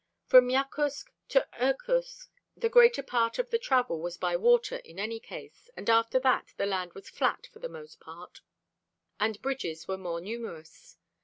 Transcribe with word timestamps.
From 0.25 0.49
Yakutsk 0.49 1.11
to 1.29 1.47
Irkutsk 1.63 2.29
the 2.57 2.69
greater 2.69 3.03
part 3.03 3.37
of 3.37 3.51
the 3.51 3.59
travel 3.59 4.01
was 4.01 4.17
by 4.17 4.35
water 4.35 4.77
in 4.77 4.97
any 4.97 5.19
case, 5.19 5.69
and 5.77 5.87
after 5.91 6.19
that 6.21 6.53
the 6.57 6.65
land 6.65 6.93
was 6.93 7.07
flat 7.07 7.45
for 7.53 7.59
the 7.59 7.69
most 7.69 7.99
part 7.99 8.41
and 9.19 9.39
bridges 9.43 9.87
were 9.87 9.99
more 9.99 10.19
numerous. 10.19 10.97